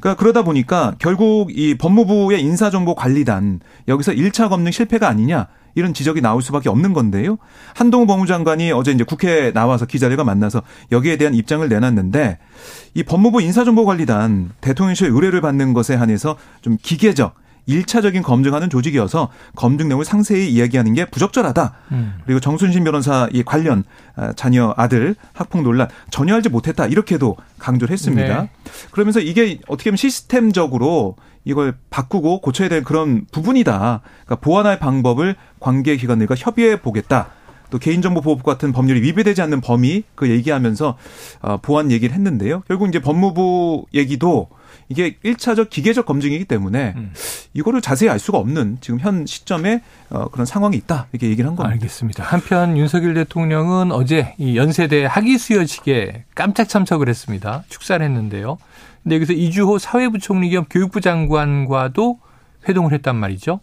[0.01, 6.43] 그러니까 그러다 보니까 결국 이 법무부의 인사정보관리단 여기서 1차 검증 실패가 아니냐 이런 지적이 나올
[6.43, 7.39] 수밖에 없는 건데요.
[7.75, 10.63] 한동훈 법무장관이 어제 이제 국회에 나와서 기자들과 만나서
[10.93, 12.39] 여기에 대한 입장을 내놨는데
[12.95, 17.35] 이 법무부 인사정보관리단 대통령실 의뢰를 받는 것에 한해서 좀 기계적
[17.69, 21.73] 1차적인 검증하는 조직이어서 검증 내용을 상세히 이야기하는 게 부적절하다.
[21.93, 22.15] 음.
[22.25, 23.85] 그리고 정순신 변호사 이 관련
[24.17, 26.87] 아, 자녀 아들 학폭 논란 전혀 알지 못했다.
[26.87, 28.43] 이렇게도 강조를 했습니다.
[28.43, 28.51] 네.
[28.91, 34.01] 그러면서 이게 어떻게 보면 시스템적으로 이걸 바꾸고 고쳐야 될 그런 부분이다.
[34.25, 37.29] 그러니까 보완할 방법을 관계기관들과 협의해 보겠다.
[37.71, 40.97] 또 개인정보 보호법 같은 법률이 위배되지 않는 범위 그 얘기하면서
[41.43, 42.63] 어, 보완 얘기를 했는데요.
[42.69, 44.49] 결국 이제 법무부 얘기도
[44.89, 47.13] 이게 1차적 기계적 검증이기 때문에 음.
[47.55, 51.57] 이거를 자세히 알 수가 없는 지금 현 시점에 어, 그런 상황이 있다 이렇게 얘기를 한
[51.57, 51.73] 겁니다.
[51.73, 52.25] 알겠습니다.
[52.25, 57.65] 한편 윤석열 대통령은 어제 이 연세대 학위 수여식에 깜짝 참석을 했습니다.
[57.69, 58.59] 축사를 했는데요.
[59.03, 62.19] 근데 여기서 이주호 사회부총리 겸 교육부 장관과도
[62.69, 63.61] 회동을 했단 말이죠.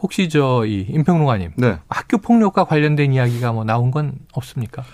[0.00, 1.78] 혹시 저 이 임평롱아님 네.
[1.88, 4.84] 학교 폭력과 관련된 이야기가 뭐 나온 건 없습니까?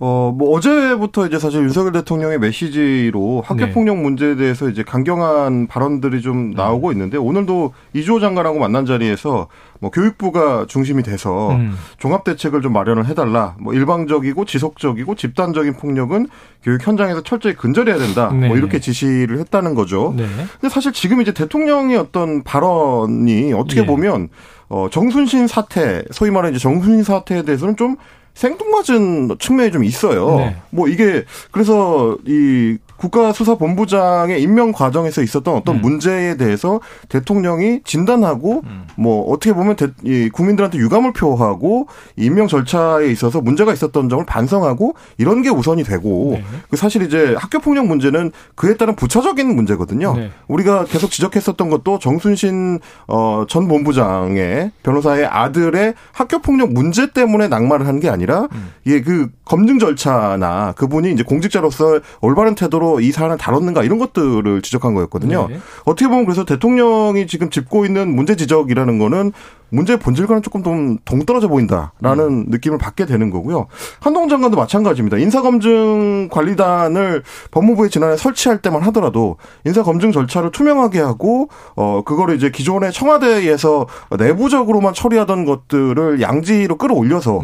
[0.00, 4.02] 어, 뭐 어제부터 이제 사실 윤석열 대통령의 메시지로 학교폭력 네.
[4.02, 6.56] 문제에 대해서 이제 강경한 발언들이 좀 네.
[6.56, 9.48] 나오고 있는데 오늘도 이주호 장관하고 만난 자리에서
[9.80, 11.76] 뭐 교육부가 중심이 돼서 음.
[11.98, 13.56] 종합 대책을 좀 마련을 해달라.
[13.58, 16.28] 뭐 일방적이고 지속적이고 집단적인 폭력은
[16.62, 18.28] 교육 현장에서 철저히 근절해야 된다.
[18.28, 18.48] 뭐 네.
[18.48, 20.14] 뭐 이렇게 지시를 했다는 거죠.
[20.16, 20.26] 네.
[20.60, 23.86] 근데 사실 지금 이제 대통령의 어떤 발언이 어떻게 네.
[23.86, 24.28] 보면
[24.68, 27.96] 어 정순신 사태, 소위 말하는 이제 정순신 사태에 대해서는 좀
[28.38, 30.36] 생뚱맞은 측면이 좀 있어요.
[30.36, 30.56] 네.
[30.70, 35.80] 뭐 이게 그래서 이 국가수사본부장의 임명 과정에서 있었던 어떤 음.
[35.82, 38.86] 문제에 대해서 대통령이 진단하고 음.
[38.96, 44.94] 뭐 어떻게 보면 대, 이 국민들한테 유감을 표하고 임명 절차에 있어서 문제가 있었던 점을 반성하고
[45.18, 46.44] 이런 게 우선이 되고 네.
[46.70, 50.14] 그 사실 이제 학교 폭력 문제는 그에 따른 부차적인 문제거든요.
[50.16, 50.30] 네.
[50.48, 57.86] 우리가 계속 지적했었던 것도 정순신 어, 전 본부장의 변호사의 아들의 학교 폭력 문제 때문에 낙마를
[57.86, 58.70] 한 게 아니라 음.
[58.84, 64.94] 이게 그 검증 절차나 그분이 이제 공직자로서 올바른 태도로 이 사안을 다뤘는가 이런 것들을 지적한
[64.94, 65.48] 거였거든요.
[65.48, 65.58] 네.
[65.84, 69.32] 어떻게 보면 그래서 대통령이 지금 짚고 있는 문제 지적이라는 거는
[69.70, 72.44] 문제의 본질과는 조금 좀 동떨어져 보인다라는 음.
[72.48, 73.66] 느낌을 받게 되는 거고요.
[74.00, 75.18] 한동훈 장관도 마찬가지입니다.
[75.18, 82.92] 인사검증 관리단을 법무부에 지난해 설치할 때만 하더라도 인사검증 절차를 투명하게 하고 어 그거를 이제 기존의
[82.92, 83.86] 청와대에서
[84.18, 87.42] 내부적으로만 처리하던 것들을 양지로 끌어올려서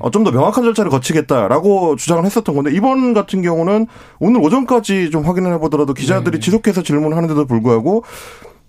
[0.00, 3.86] 어, 좀 더 명확한 절차를 거치겠다라고 주장을 했었던 건데 이번 같은 경우는
[4.20, 6.40] 오늘 오전까지 좀 확인을 해보더라도 기자들이 네.
[6.40, 8.04] 지속해서 질문을 하는데도 불구하고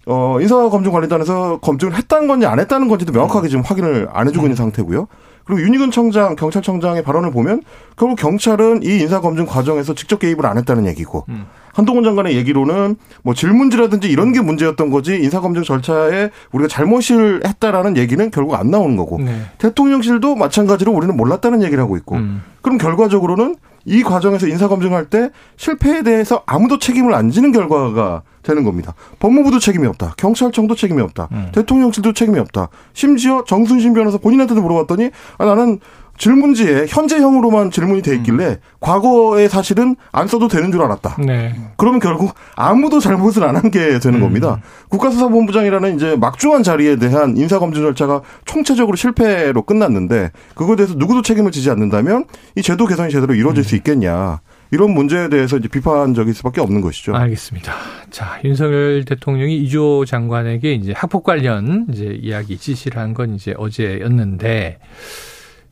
[0.06, 5.08] 어, 인사검증관리단에서 검증을 했다는 건지 안 했다는 건지도 명확하게 지금 확인을 안 해주고 있는 상태고요.
[5.46, 7.62] 그리고 윤희근 청장, 경찰청장의 발언을 보면
[7.96, 11.46] 결국 경찰은 이 인사검증 과정에서 직접 개입을 안 했다는 얘기고 음.
[11.76, 18.32] 한동훈 장관의 얘기로는 뭐 질문지라든지 이런 게 문제였던 거지 인사검증 절차에 우리가 잘못을 했다라는 얘기는
[18.32, 19.42] 결국 안 나오는 거고 네.
[19.58, 22.42] 대통령실도 마찬가지로 우리는 몰랐다는 얘기를 하고 있고 음.
[22.62, 28.94] 그럼 결과적으로는 이 과정에서 인사검증할 때 실패에 대해서 아무도 책임을 안 지는 결과가 되는 겁니다.
[29.20, 30.14] 법무부도 책임이 없다.
[30.18, 31.28] 경찰청도 책임이 없다.
[31.34, 31.50] 음.
[31.54, 32.70] 대통령실도 책임이 없다.
[32.94, 35.80] 심지어 정순신 변호사 본인한테도 물어봤더니 아, 나는
[36.18, 38.56] 질문지에 현재형으로만 질문이 돼 있길래 음.
[38.80, 41.18] 과거의 사실은 안 써도 되는 줄 알았다.
[41.26, 41.54] 네.
[41.78, 44.22] 그러면 결국 아무도 잘못을 안 한 게 되는 음.
[44.22, 44.62] 겁니다.
[44.90, 51.70] 국가수사본부장이라는 이제 막중한 자리에 대한 인사검증 절차가 총체적으로 실패로 끝났는데 그거에 대해서 누구도 책임을 지지
[51.70, 52.26] 않는다면
[52.56, 53.64] 이 제도 개선이 제대로 이루어질 음.
[53.64, 54.40] 수 있겠냐.
[54.72, 57.16] 이런 문제에 대해서 이제 비판적일 수밖에 없는 것이죠.
[57.16, 57.72] 알겠습니다.
[58.10, 64.80] 자, 윤석열 대통령이 이조 장관에게 이제 학폭 관련 이제 이야기 지시를 한 건 이제 어제였는데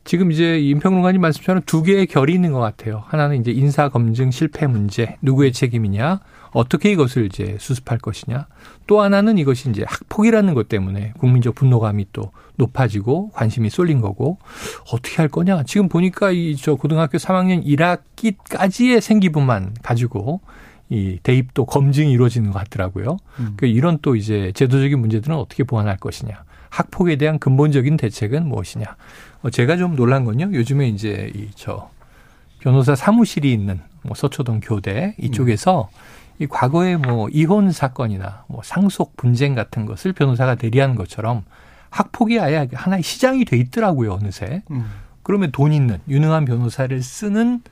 [0.04, 3.02] 지금 이제 임평론가님 말씀처럼 두 개의 결이 있는 것 같아요.
[3.06, 6.20] 하나는 이제 인사 검증 실패 문제, 누구의 책임이냐,
[6.52, 8.46] 어떻게 이것을 이제 수습할 것이냐.
[8.86, 14.38] 또 하나는 이것이 이제 학폭이라는 것 때문에 국민적 분노감이 또 높아지고 관심이 쏠린 거고
[14.92, 15.64] 어떻게 할 거냐.
[15.64, 20.40] 지금 보니까 이 저 고등학교 3학년 1학기까지의 생기부만 가지고
[20.88, 23.16] 이 대입도 검증이 이루어지는 것 같더라고요.
[23.40, 23.54] 음.
[23.56, 26.44] 그 이런 또 이제 제도적인 문제들은 어떻게 보완할 것이냐.
[26.70, 28.84] 학폭에 대한 근본적인 대책은 무엇이냐.
[29.44, 30.50] 어, 제가 좀 놀란 건요.
[30.52, 31.90] 요즘에 이제 이 저
[32.60, 36.42] 변호사 사무실이 있는 뭐 서초동 교대 이쪽에서 음.
[36.42, 41.44] 이 과거에 뭐 이혼 사건이나 뭐 상속 분쟁 같은 것을 변호사가 대리하는 것처럼
[41.90, 44.62] 학폭이 아예 하나의 시장이 돼 있더라고요 어느새.
[44.70, 44.86] 음.
[45.22, 47.62] 그러면 돈 있는 유능한 변호사를 쓰는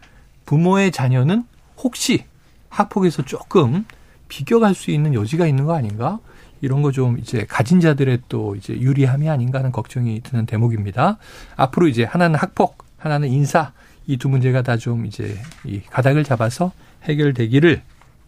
[0.45, 1.45] 부모의 자녀는
[1.79, 2.25] 혹시
[2.69, 3.85] 학폭에서 조금
[4.29, 6.21] 비껴갈 수 있는 여지가 있는 거 아닌가?
[6.63, 11.19] 이런 거 좀 이제 가진 자들의 또 이제 유리함이 아닌가 하는 걱정이 드는 대목입니다.
[11.57, 13.73] 앞으로 이제 하나는 학폭, 하나는 인사
[14.07, 16.73] 이 두 문제가 다 좀 이제 이 가닥을 잡아서
[17.05, 17.83] 해결되기를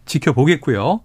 [0.05, 1.01] 지켜보겠고요.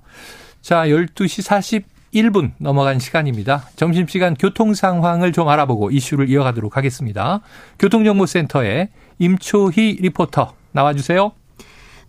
[0.60, 3.64] 자, 12시 41분 넘어간 시간입니다.
[3.76, 7.40] 점심시간 교통 상황을 좀 알아보고 이슈를 이어가도록 하겠습니다.
[7.78, 8.88] 교통정보센터에
[9.18, 11.32] 임초희 리포터 나와주세요.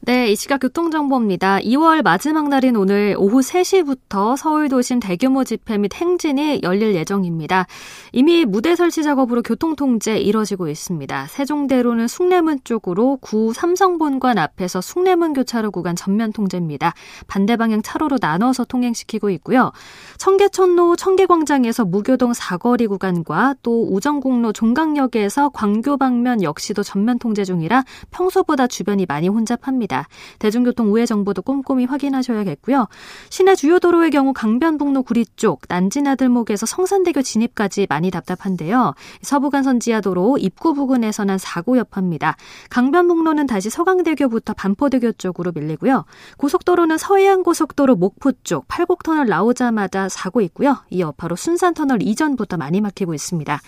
[0.04, 1.60] 네, 이 시각 교통정보입니다.
[1.60, 7.68] 2월 마지막 날인 오늘 오후 3시부터 서울 도심 대규모 집회 및 행진이 열릴 예정입니다.
[8.12, 11.28] 이미 무대 설치 작업으로 교통통제 이뤄지고 있습니다.
[11.28, 16.96] 세종대로는 숭례문 쪽으로 구 삼성본관 앞에서 숭례문 교차로 구간 전면 통제입니다.
[17.28, 19.72] 반대 방향 차로로 나눠서 통행시키고 있고요.
[20.18, 28.66] 청계천로 청계광장에서 무교동 사거리 구간과 또 우정공로 종강역에서 광교 방면 역시도 전면 통제 중이라 평소보다
[28.66, 29.91] 주변이 많이 혼잡합니다.
[29.92, 30.08] 있습니다.
[30.40, 32.88] 대중교통 우회 정보도 꼼꼼히 확인하셔야겠고요.
[33.30, 38.96] 시내 주요 도로의 경우 강변북로 구리 쪽 난지나들목에서 성산대교 진입까지 많이 답답한데요.
[39.22, 42.38] 서부간선 지하도로 입구 부근에서는 사고 여파입니다.
[42.70, 46.06] 강변북로는 다시 서강대교부터 반포대교 쪽으로 밀리고요.
[46.38, 50.78] 고속도로는 서해안 고속도로 목포 쪽 팔곡터널 나오자마자 사고 있고요.
[50.90, 53.60] 이 여파로 순산터널 이전부터 많이 막히고 있습니다.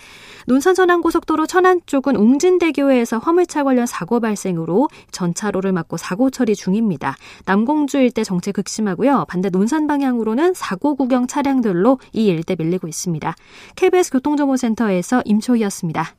[0.46, 7.16] 논산전환고속도로 천안 쪽은 웅진대교에서 화물차 관련 사고 발생으로 전차로를 막고 사고 처리 중입니다.
[7.44, 9.26] 남공주 일대 정체 극심하고요.
[9.28, 13.34] 반대 논산 방향으로는 사고 구경 차량들로 이 일대 밀리고 있습니다.
[13.76, 16.14] KBS 교통정보센터에서 임초희였습니다.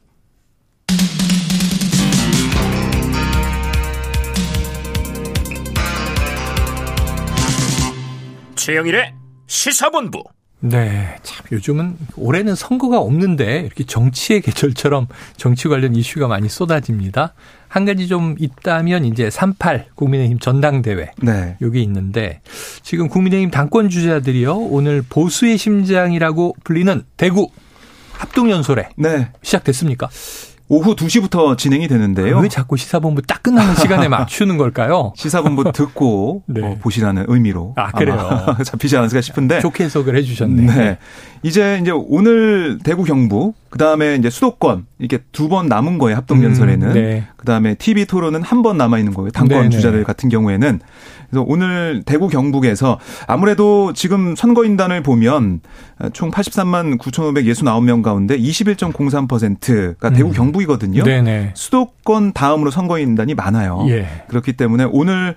[8.55, 9.13] 최영일의
[9.47, 10.23] 시사본부
[10.61, 11.17] 네.
[11.21, 17.33] 참 요즘은 올해는 선거가 없는데 이렇게 정치의 계절처럼 정치 관련 이슈가 많이 쏟아집니다.
[17.75, 21.11] 한 가지 좀 있다면 이제 38 국민의힘 전당대회.
[21.21, 21.57] 네.
[21.59, 22.39] 여기 있는데
[22.83, 24.55] 지금 국민의힘 당권 주자들이요.
[24.55, 27.49] 오늘 보수의 심장이라고 불리는 대구
[28.13, 28.87] 합동 연설회.
[28.95, 29.27] 네.
[29.41, 30.07] 시작됐습니까?
[30.67, 32.39] 오후 2시부터 진행이 되는데요.
[32.39, 35.13] 왜 자꾸 시사본부 딱 끝나는 시간에 맞추는 걸까요?
[35.17, 36.61] 시사본부 듣고 네.
[36.65, 37.73] 어, 보시라는 의미로.
[37.77, 38.17] 아, 그래요.
[38.65, 39.59] 잡히지 않았을까 싶은데.
[39.59, 40.71] 좋게 해석을 해 주셨네요.
[40.71, 40.97] 네.
[41.43, 46.17] 이제 이제 오늘 대구 경북 그 다음에 이제 수도권 이렇게 두 번 남은 거예요.
[46.17, 46.87] 합동 연설에는.
[46.87, 47.27] 음, 네.
[47.37, 49.29] 그 다음에 TV 토론은 한 번 남아 있는 거예요.
[49.29, 49.69] 당권 네네.
[49.69, 50.79] 주자들 같은 경우에는.
[51.29, 55.59] 그래서 오늘 대구 경북에서 아무래도 지금 선거인단을 보면
[56.13, 60.33] 총 83만 9,569명 가운데 21.03%가 대구 음.
[60.33, 61.03] 경북 이거든요.
[61.03, 61.51] 네네.
[61.55, 63.85] 수도권 다음으로 선거인단이 많아요.
[63.89, 64.07] 예.
[64.27, 65.35] 그렇기 때문에 오늘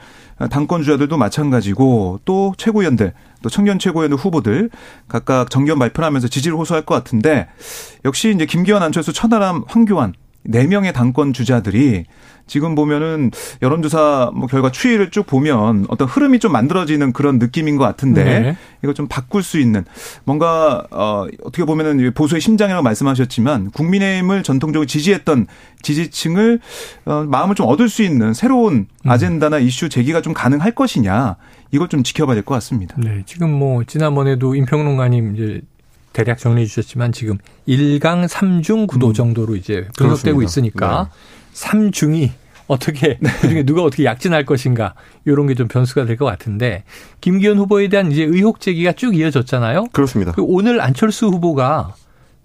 [0.50, 4.70] 당권 주자들도 마찬가지고 또 최고위원들 또 청년 최고위원 후보들
[5.08, 7.48] 각각 정견 발표하면서 지지를 호소할 것 같은데
[8.04, 12.04] 역시 이제 김기현, 안철수, 천하람, 황교안 네 명의 당권 주자들이
[12.46, 17.84] 지금 보면은 여론조사 뭐 결과 추이를 쭉 보면 어떤 흐름이 좀 만들어지는 그런 느낌인 것
[17.84, 18.56] 같은데 네.
[18.82, 19.84] 이거 좀 바꿀 수 있는
[20.24, 25.46] 뭔가 어 어떻게 보면은 보수의 심장이라고 말씀하셨지만 국민의힘을 전통적으로 지지했던
[25.82, 26.60] 지지층을
[27.04, 29.10] 어 마음을 좀 얻을 수 있는 새로운 음.
[29.10, 31.36] 아젠다나 이슈 제기가 좀 가능할 것이냐
[31.70, 32.94] 이걸 좀 지켜봐야 될 것 같습니다.
[32.96, 35.60] 네, 지금 뭐 지난번에도 임평론가님 이제
[36.18, 39.14] 대략 정리해 주셨지만 지금 1강 3중 구도 음.
[39.14, 41.10] 정도로 이제 분석되고 있으니까
[41.54, 41.54] 네.
[41.54, 42.30] 3중이
[42.66, 43.30] 어떻게 네.
[43.40, 46.82] 그중에 누가 어떻게 약진할 것인가 이런 게 좀 변수가 될 것 같은데
[47.20, 49.86] 김기현 후보에 대한 이제 의혹 제기가 쭉 이어졌잖아요.
[49.92, 50.34] 그렇습니다.
[50.38, 51.94] 오늘 안철수 후보가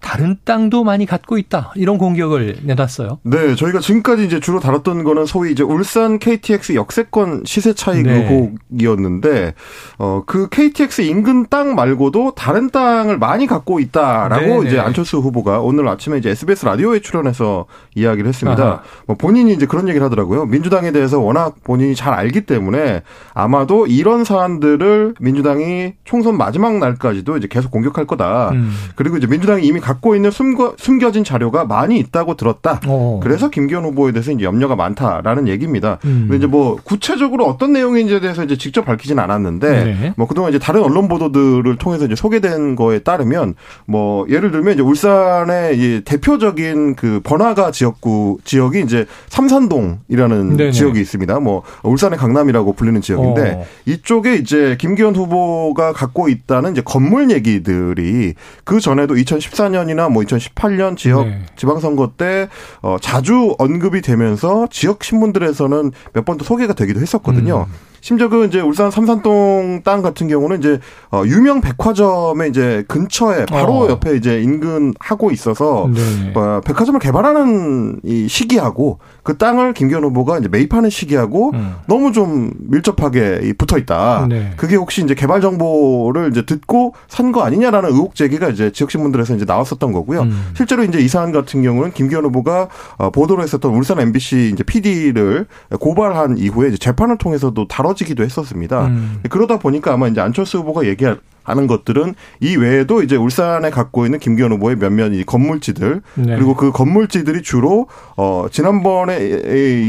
[0.04, 1.72] 다른 땅도 많이 갖고 있다.
[1.76, 3.20] 이런 공격을 내놨어요.
[3.24, 8.28] 네, 저희가 지금까지 이제 주로 다뤘던 거는 소위 이제 울산 KTX 역세권 시세 차익 네.
[8.72, 9.54] 의혹이었는데
[9.98, 14.68] 어 그 KTX 인근 땅 말고도 다른 땅을 많이 갖고 있다라고 네네.
[14.68, 14.80] 이제 네.
[14.80, 18.82] 안철수 후보가 오늘 아침에 이제 SBS 라디오에 출연해서 이야기를 했습니다.
[19.06, 20.46] 뭐 본인이 이제 그런 얘기를 하더라고요.
[20.46, 27.48] 민주당에 대해서 워낙 본인이 잘 알기 때문에 아마도 이런 사안들을 민주당이 총선 마지막 날까지도 이제
[27.48, 28.52] 계속 공격할 거다.
[28.52, 28.72] 음.
[28.96, 32.80] 그리고 이제 민주당이 이미 갖고 있는 숨겨, 숨겨진 자료가 많이 있다고 들었다.
[32.88, 33.18] 오.
[33.18, 33.20] 어.
[33.22, 36.00] 그래서 김기현 후보에 대해서 이제 염려가 많다라는 얘기입니다.
[36.06, 36.26] 음.
[36.28, 40.14] 근데 이제 뭐 구체적으로 어떤 내용인지에 대해서 이제 직접 밝히진 않았는데 네.
[40.18, 44.82] 뭐 그동안 이제 다른 언론 보도들을 통해서 이제 소개된 거에 따르면 뭐 예를 들면 이제
[44.82, 50.72] 울산의 이 대표적인 그 번화가 지역구 지역이 이제 삼산동이라는 네네.
[50.72, 51.40] 지역이 있습니다.
[51.40, 53.66] 뭐 울산의 강남이라고 불리는 지역인데 어.
[53.86, 60.98] 이쪽에 이제 김기현 후보가 갖고 있다는 이제 건물 얘기들이 그 전에도 2014년 이나 뭐 2018년
[60.98, 61.42] 지역 네.
[61.56, 62.50] 지방선거 때
[62.82, 67.68] 어, 자주 언급이 되면서 지역 신문들에서는 몇 번 더 소개가 되기도 했었거든요.
[67.70, 67.74] 음.
[68.02, 73.74] 심지어 그 이제 울산 삼산동 땅 같은 경우는 이제 어 유명 백화점의 이제 근처에 바로
[73.86, 73.90] 어.
[73.90, 76.34] 옆에 이제 인근하고 있어서 네.
[76.36, 81.76] 어 백화점을 개발하는 이 시기하고 그 땅을 김기현 후보가 이제 매입하는 시기하고 음.
[81.88, 84.28] 너무 좀 밀접하게 붙어 있다.
[84.28, 84.52] 네.
[84.58, 89.36] 그게 혹시 이제 개발 정보를 이제 듣고 산 거 아니냐라는 의혹 제기가 이제 지역 신문들에서
[89.36, 90.24] 이제 나왔었던 거고요.
[90.24, 90.52] 음.
[90.56, 95.48] 실제로 이제 이 사안 같은 경우는 김기현 후보가 어 보도를 했었던 울산 MBC 이제 PD를
[95.80, 98.88] 고발한 이후에 재판을 통해서도 다뤄 떨어지기도 했었습니다.
[98.88, 99.20] 음.
[99.30, 104.20] 그러다 보니까 아마 이제 안철수 후보가 얘기할 하는 것들은 이 외에도 이제 울산에 갖고 있는
[104.20, 106.36] 김기현 후보의 몇몇 이 건물지들 네.
[106.36, 109.18] 그리고 그 건물지들이 주로 어 지난번에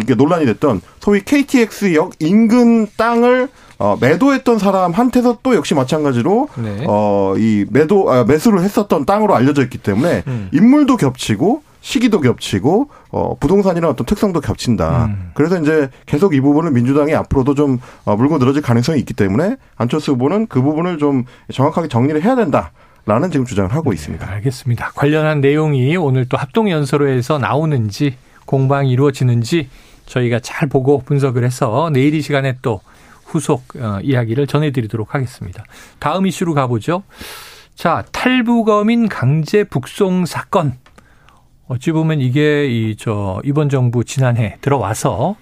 [0.01, 6.85] 이게 논란이 됐던 소위 KTX역 인근 땅을 어, 매도했던 사람한테서 또 역시 마찬가지로 네.
[6.87, 10.49] 어이 매도 아, 매수를 했었던 땅으로 알려져 있기 때문에 음.
[10.53, 15.05] 인물도 겹치고 시기도 겹치고 어 부동산이랑 어떤 특성도 겹친다.
[15.05, 15.31] 음.
[15.35, 20.13] 그래서 이제 계속 이 부분을 민주당이 앞으로도 좀 어, 물고 늘어질 가능성이 있기 때문에 안철수
[20.13, 22.73] 후보는 그 부분을 좀 정확하게 정리를 해야 된다.
[23.05, 24.27] 라는 지금 주장을 하고 네, 있습니다.
[24.27, 24.93] 알겠습니다.
[24.95, 28.17] 관련한 내용이 오늘 또 합동연설회에서 나오는지
[28.47, 29.69] 공방이 이루어지는지
[30.07, 32.81] 저희가 잘 보고 분석을 해서 내일 이 시간에 또
[33.27, 35.65] 후속 어, 이야기를 전해드리도록 하겠습니다.
[35.99, 37.03] 다음 이슈로 가보죠.
[37.75, 40.79] 자, 탈북어민 강제 북송 사건.
[41.69, 45.37] 어찌 보면 이게 이 저 이번 정부 지난해 들어와서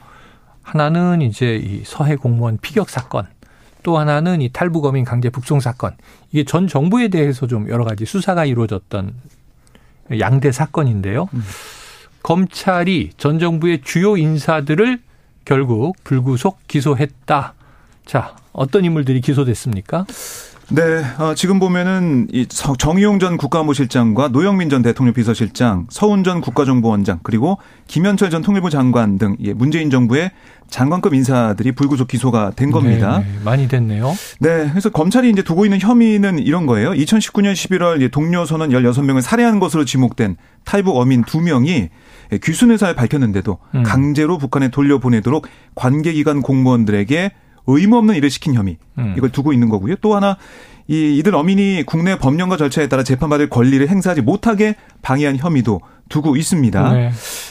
[0.62, 3.26] 하나는 이제 이 서해 공무원 피격 사건,
[3.82, 5.96] 또 하나는 이 탈북어민 강제 북송 사건.
[6.30, 9.12] 이게 전 정부에 대해서 좀 여러 가지 수사가 이루어졌던
[10.20, 11.28] 양대 사건인데요.
[11.34, 11.42] 음.
[12.22, 15.00] 검찰이 전 정부의 주요 인사들을
[15.44, 17.54] 결국 불구속 기소했다.
[18.06, 20.06] 자, 어떤 인물들이 기소됐습니까?
[20.74, 27.20] 네, 어, 지금 보면은 이 정의용 전 국가안보실장과 노영민 전 대통령 비서실장, 서훈 전 국가정보원장
[27.22, 27.58] 그리고
[27.88, 30.30] 김현철 전 통일부 장관 등 예, 문재인 정부의
[30.70, 33.18] 장관급 인사들이 불구속 기소가 된 겁니다.
[33.18, 34.14] 네, 네, 많이 됐네요.
[34.40, 36.92] 네, 그래서 검찰이 이제 두고 있는 혐의는 이런 거예요.
[36.92, 41.90] 2019년 11월 동료 선원 16명을 살해한 것으로 지목된 탈북 어민 2명이
[42.42, 43.82] 귀순 의사를 밝혔는데도 음.
[43.82, 47.32] 강제로 북한에 돌려보내도록 관계기관 공무원들에게
[47.66, 49.14] 의무 없는 일을 시킨 혐의 음.
[49.16, 49.96] 이걸 두고 있는 거고요.
[50.00, 50.36] 또 하나
[50.88, 56.92] 이 이들 어민이 국내 법령과 절차에 따라 재판받을 권리를 행사하지 못하게 방해한 혐의도 두고 있습니다.
[56.92, 57.10] 네.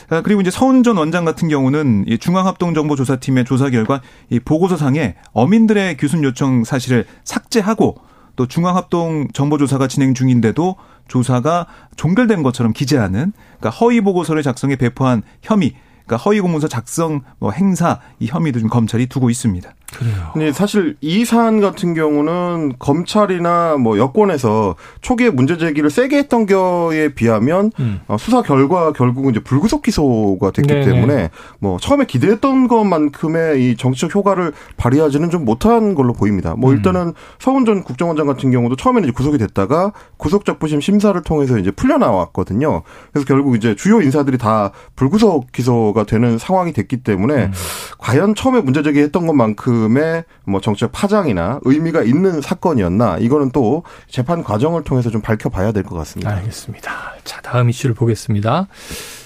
[0.10, 6.24] 아, 그리고 이제 서훈 전 원장 같은 경우는 중앙합동정보조사팀의 조사 결과 이 보고서상에 어민들의 규순
[6.24, 7.96] 요청 사실을 삭제하고
[8.36, 10.76] 또 중앙합동 정보조사가 진행 중인데도
[11.08, 15.74] 조사가 종결된 것처럼 기재하는 그러니까 허위 보고서를 작성해 배포한 혐의
[16.06, 19.74] 그러니까 허위 공문서 작성 뭐 행사 이 혐의도 좀 검찰이 두고 있습니다.
[19.98, 20.30] 그래요.
[20.34, 27.14] 근데 사실 이 사안 같은 경우는 검찰이나 뭐 여권에서 초기에 문제 제기를 세게 했던 거에
[27.14, 28.02] 비하면 음.
[28.08, 30.86] 어, 수사 결과 결국은 이제 불구속 기소가 됐기 네네.
[30.86, 36.56] 때문에 뭐 처음에 기대했던 것만큼의 이 정치적 효과를 발휘하지는 좀 못한 걸로 보입니다.
[36.56, 36.78] 뭐 음.
[36.78, 41.98] 일단은 서훈 전 국정원장 같은 경우도 처음에는 이제 구속이 됐다가 구속적부심 심사를 통해서 이제 풀려
[41.98, 42.84] 나왔거든요.
[43.12, 47.52] 그래서 결국 이제 주요 인사들이 다 불구속 기소가 되는 상황이 됐기 때문에 음.
[47.98, 54.44] 과연 처음에 문제 제기했던 것만큼 만큼의 뭐 정치적 파장이나 의미가 있는 사건이었나 이거는 또 재판
[54.44, 56.36] 과정을 통해서 좀 밝혀봐야 될 것 같습니다.
[56.36, 56.92] 알겠습니다.
[57.24, 58.68] 자 다음 이슈를 보겠습니다.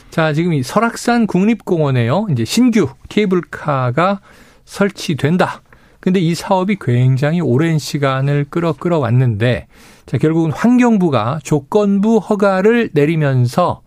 [0.09, 4.21] 자 지금 이 설악산 국립공원에요 이제 신규 케이블카가
[4.63, 5.61] 설치된다.
[5.99, 9.67] 근데 이 사업이 굉장히 오랜 시간을 끌어 끌어왔는데
[10.05, 13.81] 자 결국은 환경부가 조건부 허가를 내리면서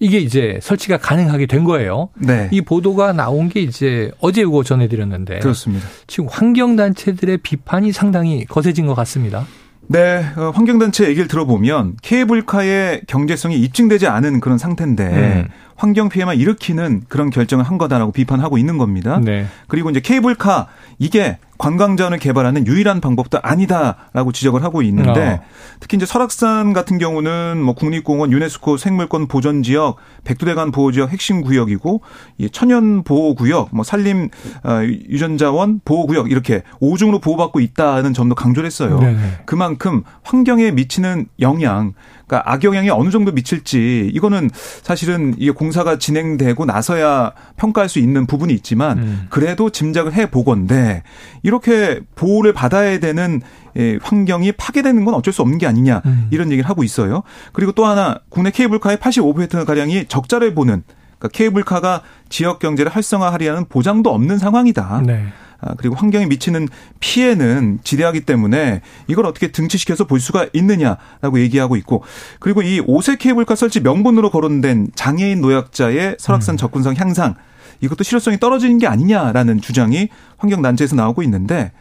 [0.00, 2.10] 이게 이제 설치가 가능하게 된 거예요.
[2.16, 2.48] 네.
[2.52, 5.40] 이 보도가 나온 게 이제 어제 이거 전해드렸는데.
[5.40, 5.86] 그렇습니다.
[6.06, 9.46] 지금 환경단체들의 비판이 상당히 거세진 것 같습니다.
[9.90, 15.48] 네, 어, 환경단체 얘기를 들어보면 케이블카의 경제성이 입증되지 않은 그런 상태인데 음.
[15.76, 19.18] 환경 피해만 일으키는 그런 결정을 한 거다라고 비판하고 있는 겁니다.
[19.22, 19.46] 네.
[19.66, 20.66] 그리고 이제 케이블카
[20.98, 25.40] 이게 관광자원을 개발하는 유일한 방법도 아니다라고 지적을 하고 있는데 어.
[25.80, 31.42] 특히 이제 설악산 같은 경우는 뭐 국립공원 유네스코 생물권 보전 지역, 백두대간 보호 지역 핵심
[31.42, 32.00] 구역이고
[32.38, 34.28] 이 천연 보호 구역, 뭐 산림
[34.64, 38.98] 어, 유전자원 보호 구역 이렇게 5중으로 보호받고 있다는 점도 강조를 했어요.
[39.00, 41.94] 네 그만큼 환경에 미치는 영향
[42.28, 44.50] 그러니까 악영향이 어느 정도 미칠지 이거는
[44.82, 49.26] 사실은 이게 공사가 진행되고 나서야 평가할 수 있는 부분이 있지만 음.
[49.30, 51.02] 그래도 짐작을 해 보건데
[51.48, 53.40] 이렇게 보호를 받아야 되는
[53.76, 56.28] 예, 환경이 파괴되는 건 어쩔 수 없는 게 아니냐 음.
[56.30, 57.22] 이런 얘기를 하고 있어요.
[57.52, 60.82] 그리고 또 하나 국내 케이블카의 85% 가량이 적자를 보는
[61.18, 65.02] 그러니까 케이블카가 지역 경제를 활성화하려는 보장도 없는 상황이다.
[65.06, 65.28] 네.
[65.60, 66.68] 아, 그리고 환경에 미치는
[67.00, 72.04] 피해는 지대하기 때문에 이걸 어떻게 등치시켜서 볼 수가 있느냐라고 얘기하고 있고
[72.40, 76.56] 그리고 이 5세 케이블카 설치 명분으로 거론된 장애인 노약자의 설악산 음.
[76.58, 77.34] 접근성 향상
[77.80, 81.72] 이것도 실효성이 떨어지는 게 아니냐라는 주장이 환경단체에서 나오고 있는데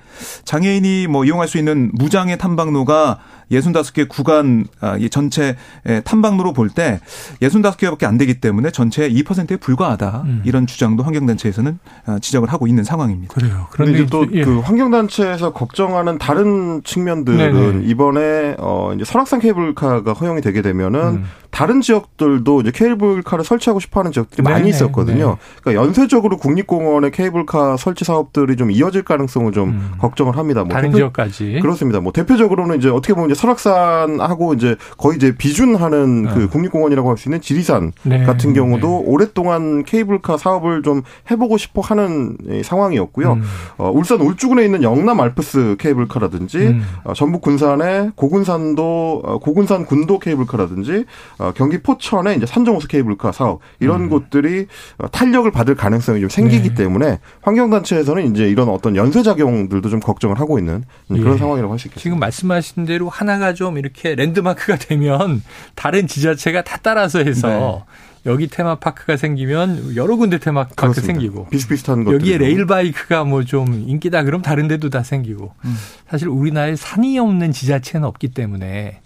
[0.46, 3.20] 장애인이 뭐 이용할 수 있는 무장애 탐방로가
[3.52, 5.56] 65개 구간 아, 이 전체
[6.04, 7.00] 탐방로로 볼 때
[7.42, 10.24] 65개밖에 안 되기 때문에 전체의 2%에 불과하다.
[10.26, 10.42] 음.
[10.44, 13.34] 이런 주장도 환경단체에서는 아, 지적을 하고 있는 상황입니다.
[13.34, 13.68] 그래요.
[13.72, 14.44] 그런데 또그 예.
[14.44, 17.86] 그 환경단체에서 걱정하는 다른 측면들은 네네.
[17.88, 21.24] 이번에 어 이제 설악산 케이블카가 허용이 되게 되면은 음.
[21.52, 24.54] 다른 지역들도 이제 케이블카를 설치하고 싶어하는 지역들이 네네.
[24.54, 25.30] 많이 있었거든요.
[25.30, 25.36] 네.
[25.64, 29.92] 그러니까 연쇄적으로 국립공원의 케이블카 설치 사업들이 좀 이어질 가능성을 좀 음.
[30.08, 30.64] 걱정을 합니다.
[30.64, 32.00] 뭐 다른 대표, 지역까지 그렇습니다.
[32.00, 36.34] 뭐 대표적으로는 이제 어떻게 보면 이제 설악산하고 이제 거의 이제 비준하는 네.
[36.34, 38.24] 그 국립공원이라고 할 수 있는 지리산 네.
[38.24, 39.04] 같은 경우도 네.
[39.06, 43.34] 오랫동안 케이블카 사업을 좀 해보고 싶어 하는 상황이었고요.
[43.34, 43.44] 음.
[43.78, 46.84] 어, 울산 울주군에 있는 영남 알프스 케이블카라든지 음.
[47.04, 51.06] 어, 전북 군산의 고군산도 어, 고군산 군도 케이블카라든지
[51.40, 54.10] 어, 경기 포천에 이제 산정호수 케이블카 사업 이런 음.
[54.10, 54.68] 곳들이
[55.00, 56.76] 어, 탄력을 받을 가능성이 좀 생기기 네.
[56.76, 61.38] 때문에 환경단체에서는 이제 이런 어떤 연쇄 작용들도 좀 걱정을 하고 있는 그런 예.
[61.38, 62.02] 상황이라고 할 수 있겠습니다.
[62.02, 65.44] 지금 말씀하신 대로 하나가 좀 이렇게 랜드마크가 되면
[65.76, 68.32] 다른 지자체가 다 따라서 해서 네.
[68.32, 74.42] 여기 테마파크가 생기면 여러 군데 테마파크 생기고 비슷비슷한 것 여기에 레일바이크가 뭐 좀 인기다 그럼
[74.42, 75.76] 다른 데도 다 생기고 음.
[76.10, 79.00] 사실 우리나라에 산이 없는 지자체는 없기 때문에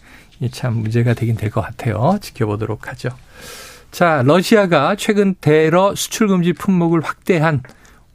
[0.52, 2.18] 참 문제가 되긴 될 것 같아요.
[2.20, 3.10] 지켜보도록 하죠.
[3.92, 7.62] 자, 러시아가 최근 대러 수출 금지 품목을 확대한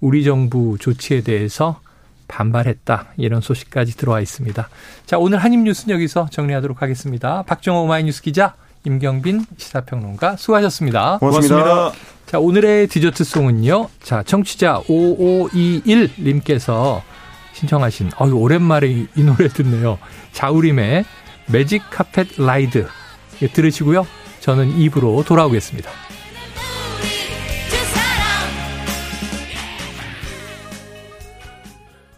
[0.01, 1.81] 우리 정부 조치에 대해서
[2.29, 3.07] 반발했다.
[3.17, 4.69] 이런 소식까지 들어와 있습니다.
[5.07, 7.43] 자, 오늘 한입뉴스는 여기서 정리하도록 하겠습니다.
[7.43, 11.19] 박정호 오마이뉴스 기자, 임경빈 시사평론가 수고하셨습니다.
[11.19, 11.57] 고맙습니다.
[11.57, 11.93] 고맙습니다.
[12.27, 13.89] 자, 오늘의 디저트송은요.
[14.03, 17.01] 자, 청취자 5521님께서
[17.53, 19.99] 신청하신, 어유 오랜만에 이, 이 노래 듣네요.
[20.33, 21.05] 자우림의
[21.47, 22.87] 매직 카펫 라이드.
[23.53, 24.07] 들으시고요.
[24.41, 26.06] 저는 입으로 돌아오겠습니다.